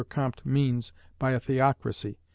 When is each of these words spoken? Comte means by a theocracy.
Comte 0.09 0.43
means 0.43 0.93
by 1.19 1.29
a 1.29 1.39
theocracy. 1.39 2.17